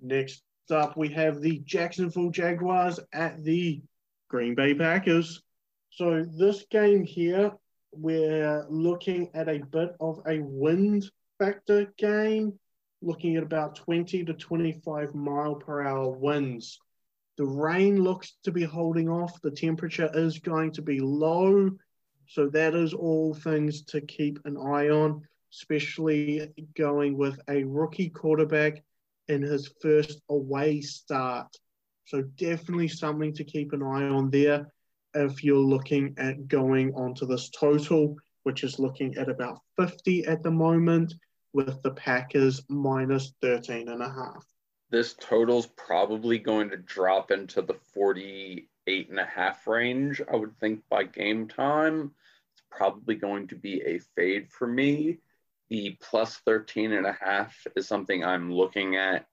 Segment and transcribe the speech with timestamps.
[0.00, 3.80] Next up, we have the Jacksonville Jaguars at the
[4.28, 5.42] Green Bay Packers.
[5.90, 7.52] So this game here,
[7.92, 12.58] we're looking at a bit of a wind factor game,
[13.02, 16.78] looking at about 20 to 25 mile per hour winds.
[17.36, 19.40] The rain looks to be holding off.
[19.40, 21.70] The temperature is going to be low.
[22.26, 25.22] So that is all things to keep an eye on,
[25.52, 28.82] especially going with a rookie quarterback
[29.28, 31.48] in his first away start.
[32.06, 34.72] So definitely something to keep an eye on there
[35.14, 40.42] if you're looking at going onto this total, which is looking at about 50 at
[40.42, 41.14] the moment,
[41.52, 44.44] with the Packers minus 13 and a half.
[44.90, 50.58] This total's probably going to drop into the 48 and a half range, I would
[50.58, 52.12] think, by game time.
[52.54, 55.18] It's probably going to be a fade for me.
[55.70, 59.26] The plus 13 and a half is something I'm looking at.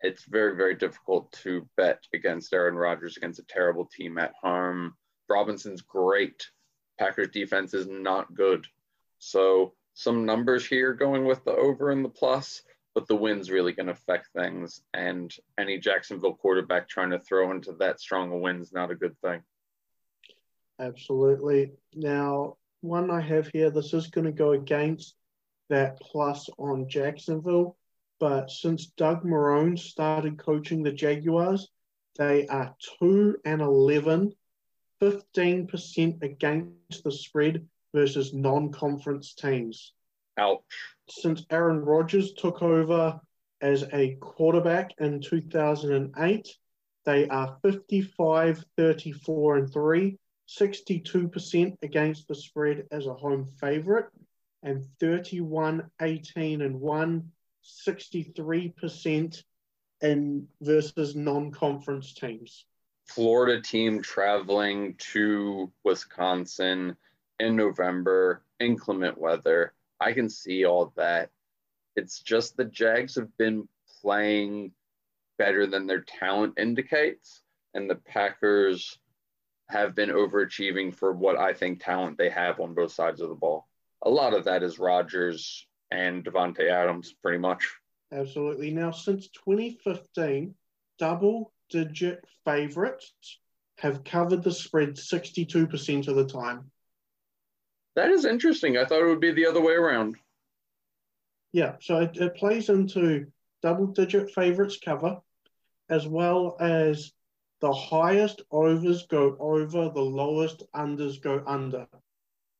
[0.00, 4.94] It's very, very difficult to bet against Aaron Rodgers against a terrible team at home.
[5.28, 6.46] Robinson's great.
[6.98, 8.66] Packers defense is not good.
[9.18, 12.62] So some numbers here going with the over and the plus,
[12.94, 14.82] but the wind's really going to affect things.
[14.92, 19.18] And any Jacksonville quarterback trying to throw into that strong a wind's not a good
[19.20, 19.42] thing.
[20.80, 21.72] Absolutely.
[21.94, 25.14] Now, one I have here, this is going to go against
[25.68, 27.76] that plus on Jacksonville.
[28.20, 31.68] But since Doug Marrone started coaching the Jaguars,
[32.16, 34.32] they are 2 and 11,
[35.02, 39.92] 15% against the spread versus non conference teams.
[40.38, 40.62] Ouch.
[41.08, 43.20] Since Aaron Rodgers took over
[43.60, 46.48] as a quarterback in 2008,
[47.04, 50.18] they are 55, 34, and 3,
[50.48, 54.06] 62% against the spread as a home favorite,
[54.64, 57.30] and 31, 18, and 1,
[57.86, 59.42] 63%
[60.00, 62.64] in versus non-conference teams.
[63.06, 66.96] Florida team traveling to Wisconsin
[67.38, 69.74] in November, inclement weather.
[70.00, 71.30] I can see all that.
[71.96, 73.68] It's just the Jags have been
[74.00, 74.72] playing
[75.38, 77.42] better than their talent indicates,
[77.74, 78.98] and the Packers
[79.68, 83.34] have been overachieving for what I think talent they have on both sides of the
[83.34, 83.68] ball.
[84.04, 87.74] A lot of that is Rodgers and Davante Adams, pretty much.
[88.12, 88.70] Absolutely.
[88.70, 90.54] Now, since 2015,
[90.98, 93.14] double digit favorites
[93.78, 96.70] have covered the spread 62% of the time.
[97.96, 98.76] That is interesting.
[98.76, 100.16] I thought it would be the other way around.
[101.52, 103.26] Yeah, so it, it plays into
[103.62, 105.20] double digit favorites cover,
[105.88, 107.12] as well as
[107.60, 111.86] the highest overs go over, the lowest unders go under.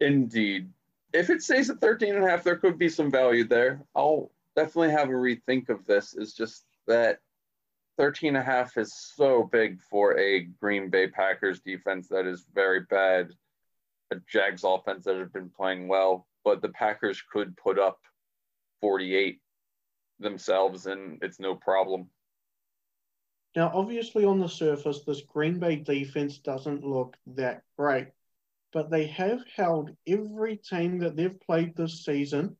[0.00, 0.70] Indeed
[1.12, 3.84] if it stays at 13 and a half, there could be some value there.
[3.94, 6.14] I'll definitely have a rethink of this.
[6.14, 7.20] Is just that
[7.98, 12.46] 13 and a half is so big for a Green Bay Packers defense that is
[12.54, 13.30] very bad,
[14.10, 18.00] a Jags offense that have been playing well, but the Packers could put up
[18.80, 19.40] 48
[20.18, 22.08] themselves and it's no problem.
[23.54, 28.08] Now, obviously, on the surface, this Green Bay defense doesn't look that great
[28.72, 32.56] but they have held every team that they've played this season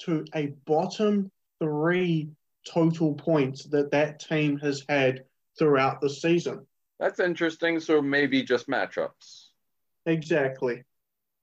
[0.00, 2.30] to a bottom three
[2.66, 5.24] total points that that team has had
[5.58, 6.66] throughout the season.
[6.98, 7.80] That's interesting.
[7.80, 9.48] So maybe just matchups.
[10.06, 10.82] Exactly.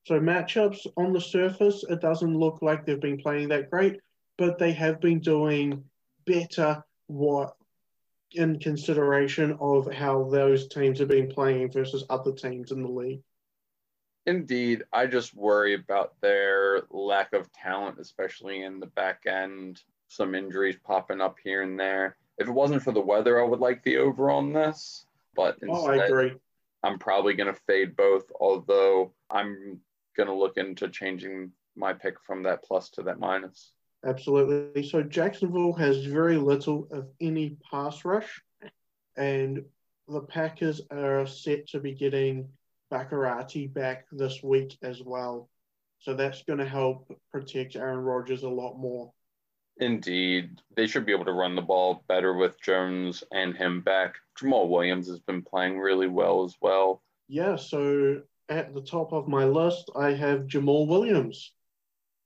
[0.05, 3.99] So matchups on the surface, it doesn't look like they've been playing that great,
[4.38, 5.83] but they have been doing
[6.25, 7.55] better what
[8.33, 13.22] in consideration of how those teams have been playing versus other teams in the league.
[14.25, 19.81] Indeed, I just worry about their lack of talent, especially in the back end.
[20.09, 22.17] Some injuries popping up here and there.
[22.37, 25.05] If it wasn't for the weather, I would like the over on this.
[25.35, 26.33] But instead, oh, I agree.
[26.83, 29.79] I'm probably going to fade both, although I'm
[30.17, 33.71] going to look into changing my pick from that plus to that minus.
[34.05, 34.87] Absolutely.
[34.87, 38.41] So Jacksonville has very little of any pass rush,
[39.16, 39.63] and
[40.07, 42.49] the Packers are set to be getting
[42.91, 45.49] Bakhtiari back this week as well.
[45.99, 49.11] So that's going to help protect Aaron Rodgers a lot more.
[49.78, 50.61] Indeed.
[50.76, 54.16] They should be able to run the ball better with Jones and him back.
[54.40, 57.02] Jamaal Williams has been playing really well as well.
[57.28, 61.53] Yeah, so at the top of my list, I have Jamaal Williams,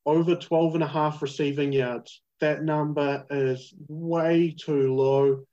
[0.06, 2.22] over 12 and a half receiving yards.
[2.42, 5.46] That number is way too low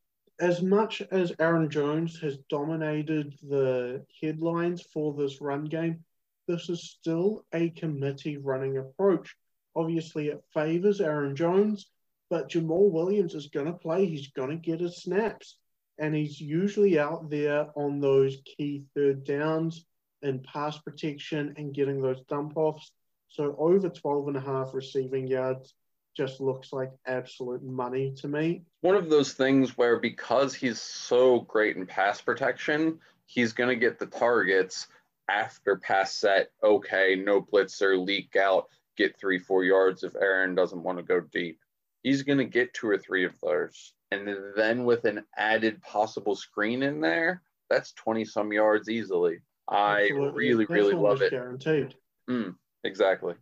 [0.42, 6.04] as much as Aaron Jones has dominated the headlines for this run game,
[6.48, 9.36] this is still a committee running approach.
[9.76, 11.86] Obviously, it favors Aaron Jones,
[12.28, 14.04] But Jamaal Williams is going to play.
[14.06, 15.58] He's going to get his snaps.
[15.98, 19.84] And he's usually out there on those key third downs
[20.22, 22.90] and pass protection and getting those dump offs.
[23.28, 25.72] So over 12 and a half receiving yards
[26.16, 28.62] just looks like absolute money to me.
[28.80, 33.76] One of those things where because he's so great in pass protection, he's going to
[33.76, 34.88] get the targets
[35.28, 36.50] after pass set.
[36.62, 38.66] Okay, no blitzer, leak out,
[38.96, 41.58] get three, four yards if Aaron doesn't want to go deep.
[42.02, 43.94] He's going to get two or three of those.
[44.10, 49.38] And then with an added possible screen in there, that's 20 some yards easily.
[49.68, 50.38] I Absolutely.
[50.38, 51.30] really, that's really love it.
[51.30, 51.94] Guaranteed.
[52.28, 53.34] Mm, exactly.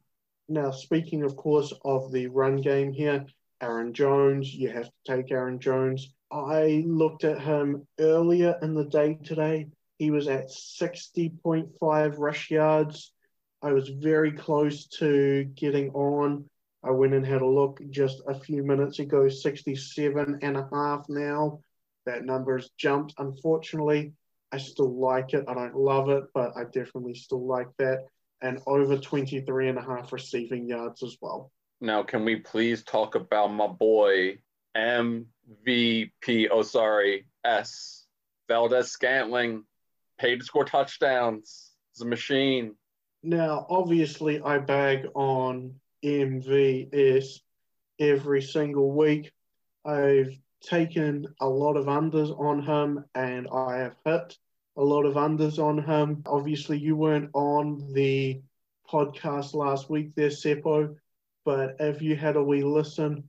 [0.51, 3.25] Now, speaking, of course, of the run game here,
[3.61, 6.13] Aaron Jones, you have to take Aaron Jones.
[6.29, 9.69] I looked at him earlier in the day today.
[9.99, 13.13] He was at 60.5 rush yards.
[13.63, 16.47] I was very close to getting on.
[16.83, 21.05] I went and had a look just a few minutes ago, 67 and a half
[21.09, 21.61] now.
[22.07, 23.15] That number has jumped.
[23.19, 24.15] Unfortunately,
[24.51, 25.45] I still like it.
[25.47, 28.07] I don't love it, but I definitely still like that
[28.43, 31.51] and over 23 and a half receiving yards as well.
[31.81, 34.39] Now, can we please talk about my boy
[34.77, 36.49] MVP?
[36.51, 38.07] Oh, sorry, S.
[38.49, 39.65] Valdes-Scantling,
[40.19, 41.71] paid to score touchdowns.
[41.93, 42.75] It's a machine.
[43.23, 47.41] Now, obviously, I bag on MVS
[47.99, 49.33] every single week.
[49.85, 54.37] I've taken a lot of unders on him and I have hit
[54.77, 56.23] a lot of unders on him.
[56.27, 58.41] Obviously, you weren't on the
[58.91, 60.97] podcast last week there, Seppo,
[61.45, 63.29] but if you had a wee listen,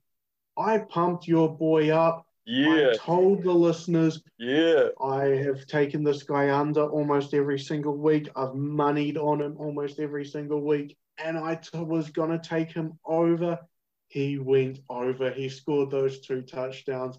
[0.58, 2.26] I pumped your boy up.
[2.46, 2.92] Yeah.
[2.94, 4.22] I told the listeners.
[4.38, 4.90] Yeah.
[5.02, 8.30] I have taken this guy under almost every single week.
[8.36, 10.98] I've moneyed on him almost every single week.
[11.24, 13.60] And I t- was going to take him over.
[14.08, 15.30] He went over.
[15.30, 17.18] He scored those two touchdowns.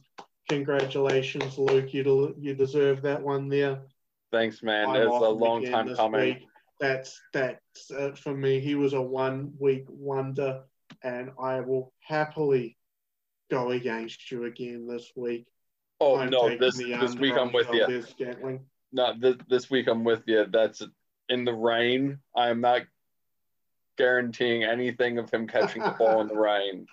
[0.49, 1.95] Congratulations, Luke.
[1.95, 3.83] You, de- you deserve that one there.
[4.33, 4.97] Thanks, man.
[4.97, 6.21] It's a long time coming.
[6.21, 6.49] Week.
[6.81, 8.59] That's that's uh, for me.
[8.59, 10.63] He was a one week wonder,
[11.05, 12.77] and I will happily
[13.51, 15.47] go against you again this week.
[16.01, 18.03] Oh I'm no, this this week I'm with you.
[18.93, 20.47] No, this this week I'm with you.
[20.51, 20.83] That's
[21.29, 22.19] in the rain.
[22.35, 22.83] I'm not
[23.99, 26.87] guaranteeing anything of him catching the ball in the rain.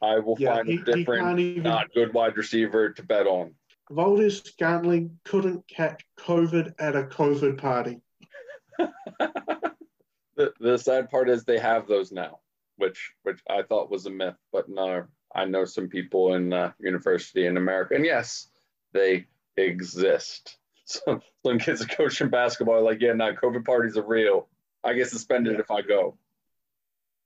[0.00, 1.62] I will yeah, find he, a different, even...
[1.62, 3.54] not good wide receiver to bet on.
[3.90, 8.00] Valdes-Scantling couldn't catch COVID at a COVID party.
[10.36, 12.40] the, the sad part is they have those now,
[12.76, 15.04] which which I thought was a myth, but no,
[15.34, 18.48] I know some people in uh, university in America, and yes,
[18.92, 19.26] they
[19.56, 20.58] exist.
[20.86, 24.48] Some some kids are coaching basketball like, yeah, now COVID parties are real.
[24.84, 25.60] I get suspended yeah.
[25.60, 26.18] if I go.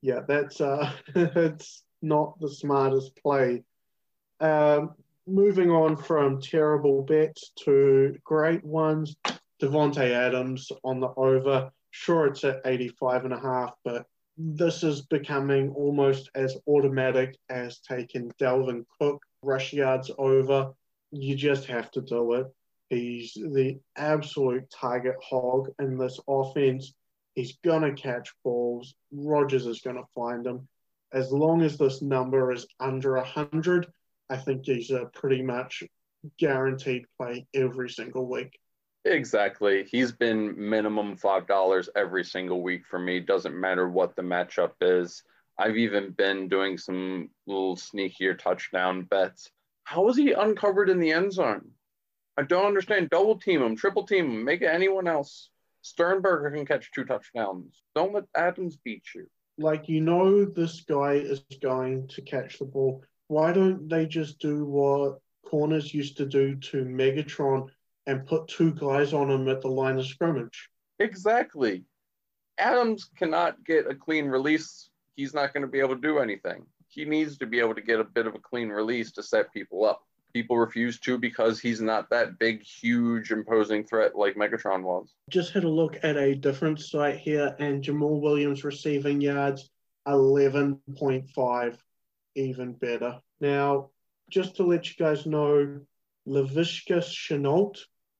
[0.00, 3.64] Yeah, that's uh, that's not the smartest play.
[4.38, 4.94] Um,
[5.28, 9.16] moving on from terrible bets to great ones,
[9.60, 11.70] Davante Adams on the over.
[11.90, 17.80] Sure, it's at 85 and a half, but this is becoming almost as automatic as
[17.80, 20.72] taking Dalvin Cook rush yards over.
[21.10, 22.46] You just have to do it.
[22.88, 26.94] He's the absolute target hog in this offense.
[27.34, 28.94] He's going to catch balls.
[29.12, 30.69] Rodgers is going to find them.
[31.12, 33.86] As long as this number is under 100,
[34.30, 35.82] I think he's a pretty much
[36.38, 38.58] guaranteed play every single week.
[39.04, 39.85] Exactly.
[39.85, 43.20] He's been minimum $5 every single week for me.
[43.20, 45.23] Doesn't matter what the matchup is.
[45.58, 49.50] I've even been doing some little sneakier touchdown bets.
[49.85, 51.70] How is he uncovered in the end zone?
[52.37, 53.11] I don't understand.
[53.11, 55.50] Double team him, triple team him, make it anyone else.
[55.82, 57.82] Sternberger can catch two touchdowns.
[57.94, 59.26] Don't let Adams beat you.
[59.56, 64.38] Like, you know, this guy is going to catch the ball why don't they just
[64.40, 67.68] do what corners used to do to Megatron
[68.06, 70.68] and put two guys on him at the line of scrimmage?
[70.99, 71.85] Exactly.
[72.58, 74.90] Adams cannot get a clean release.
[75.14, 76.66] He's not going to be able to do anything.
[76.88, 79.52] He needs to be able to get a bit of a clean release to set
[79.52, 80.02] people up.
[80.32, 85.14] People refuse to because he's not that big, huge, imposing threat like Megatron was.
[85.30, 89.70] Just had a look at a different site here, and Jamaal Williams receiving yards
[90.06, 91.76] 11.5
[92.35, 93.20] even better.
[93.40, 93.90] Now,
[94.30, 95.80] just to let you guys know,
[96.26, 97.78] Laviska Shenault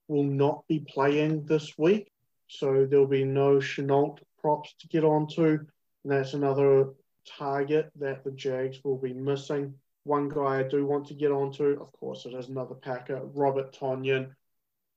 [0.09, 2.11] will not be playing this week.
[2.49, 5.59] So there'll be no Shenault props to get onto.
[6.05, 6.91] And that's another
[7.27, 9.75] target that the Jags will be missing.
[10.05, 13.77] One guy I do want to get onto, of course, it is another Packer, Robert
[13.79, 14.31] Tonyan.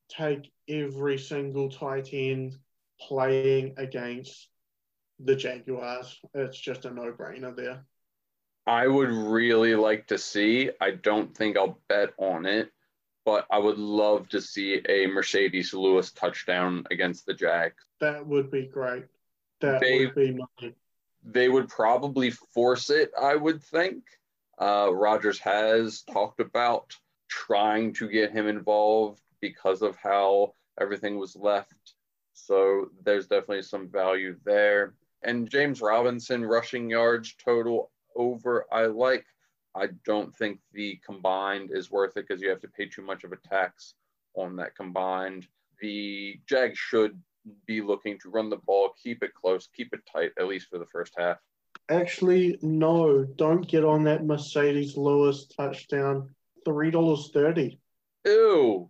[0.08, 2.58] Take every single tight end
[3.02, 4.48] playing against
[5.20, 6.20] the Jaguars.
[6.34, 7.86] It's just a no brainer there.
[8.72, 10.72] I would really like to see.
[10.80, 12.72] I don't think I'll bet on it,
[13.26, 17.84] but I would love to see a Marcedes Lewis touchdown against the Jags.
[18.00, 19.04] That would be great.
[19.60, 20.74] That They- would be money.
[21.22, 24.06] They would probably force it, I would think.
[24.58, 26.96] Uh, Rodgers has talked about
[27.28, 31.96] trying to get him involved because of how everything was left.
[32.32, 34.96] So there's definitely some value there.
[35.24, 39.26] And James Robinson rushing yards total over, I like.
[39.76, 43.24] I don't think the combined is worth it because you have to pay too much
[43.24, 43.94] of a tax
[44.36, 45.48] on that combined.
[45.80, 47.20] The Jags should
[47.66, 50.78] be looking to run the ball, keep it close, keep it tight, at least for
[50.78, 51.38] the first half.
[51.90, 56.30] Actually, no, don't get on that Marcedes Lewis touchdown.
[56.66, 57.80] Three dollars thirty.
[58.26, 58.90] Ew,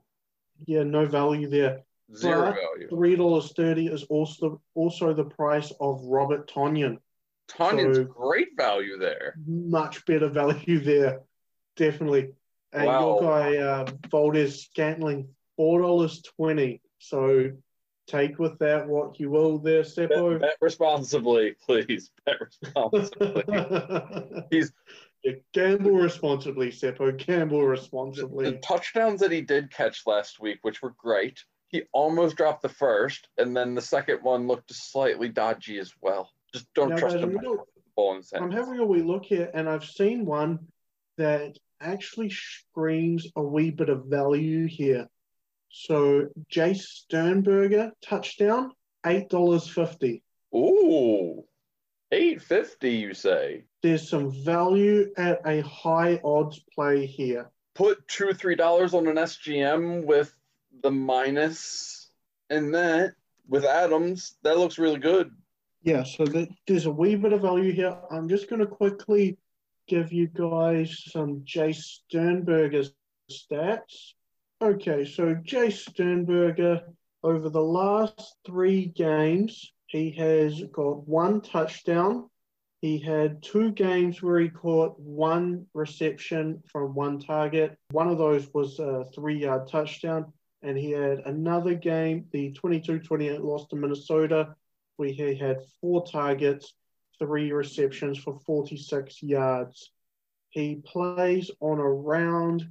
[0.66, 1.84] Yeah, no value there.
[2.14, 2.90] zero But- value.
[2.90, 6.98] Three dollars thirty is also also the price of Robert Tonyan.
[7.58, 9.36] Tonyan's so- great value there.
[9.46, 11.22] Much better value there,
[11.76, 12.34] definitely.
[12.74, 13.00] And Wow.
[13.08, 15.28] your guy uh, Valdes-Scantling,
[15.58, 16.82] four dollars twenty.
[17.00, 17.52] So
[18.08, 20.40] take with that what you will there, Bet, Seppo.
[20.40, 22.12] bet responsibly, please.
[22.26, 23.44] Bet responsibly.
[24.52, 24.72] He's-
[25.24, 27.16] Yeah, gamble responsibly, Seppo.
[27.16, 28.46] Gamble responsibly.
[28.46, 28.60] the responsibly.
[28.62, 33.28] touchdowns that he did catch last week, which were great, he almost dropped the first,
[33.38, 36.32] and then the second one looked slightly dodgy as well.
[36.54, 38.44] Just don't Now, trust him I'm to gonna- put the ball in center.
[38.46, 40.68] I'm having a wee look here, and I've seen one
[41.18, 45.08] that actually screams a wee bit of value here.
[45.70, 48.74] So Jace Sternberger touchdown,
[49.06, 50.22] eight dollars fifty.
[50.54, 51.46] Ooh,
[52.12, 53.64] eight fifty, you say?
[53.82, 57.50] There's some value at a high odds play here.
[57.74, 60.38] Put two three dollars on an SGM with
[60.84, 61.56] the and
[62.50, 63.14] in that
[63.48, 64.36] with Adams.
[64.44, 65.34] That looks really good.
[65.84, 67.98] Yeah, so that, there's a wee bit of value here.
[68.12, 69.38] I'm just going to quickly
[69.88, 72.94] give you guys some Jace Sternberger's
[73.32, 74.14] stats.
[74.62, 76.82] Okay, so Jace Sternberger,
[77.24, 82.30] over the last three games, he has got one touchdown.
[82.82, 87.78] He had two games where he caught one reception from one target.
[87.90, 90.32] One of those was a three yard touchdown.
[90.64, 94.56] And he had another game, the 22 28 loss to Minnesota,
[95.02, 96.76] where he had four targets,
[97.18, 99.92] three receptions for 46 yards.
[100.52, 102.68] He plays on around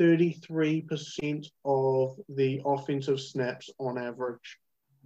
[0.00, 4.58] 33% of the offensive snaps on average.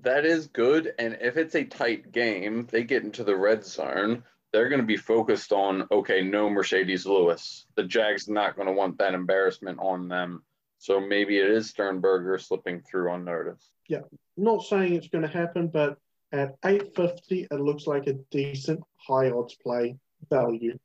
[0.03, 0.95] That is good.
[1.01, 4.23] And if it's a tight game, they get into the red zone.
[4.53, 7.67] They're going to be focused on okay, no Marcedes Lewis.
[7.75, 10.45] The Jags not going to want that embarrassment on them.
[10.79, 13.69] So maybe it is Sternberger slipping through unnoticed.
[13.89, 14.03] Yeah.
[14.37, 15.99] Not saying it's going to happen, but
[16.33, 19.97] at 850, it looks like a decent high odds play
[20.31, 20.79] value.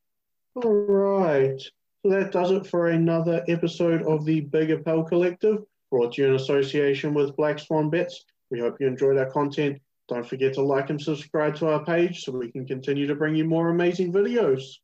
[0.56, 1.62] All right.
[2.04, 6.28] So that does it for another episode of the Big Appel Collective, brought to you
[6.30, 8.26] in association with Black Swan Bets.
[8.50, 9.82] We hope you enjoyed our content.
[10.08, 13.36] Don't forget to like and subscribe to our page so we can continue to bring
[13.36, 14.78] you more amazing videos.